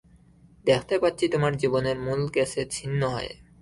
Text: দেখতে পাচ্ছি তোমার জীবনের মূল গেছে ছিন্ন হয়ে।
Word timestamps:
দেখতে 0.65 0.95
পাচ্ছি 0.99 1.25
তোমার 1.27 1.53
জীবনের 1.57 1.97
মূল 1.99 2.21
গেছে 2.35 2.61
ছিন্ন 2.69 3.01
হয়ে। 3.09 3.33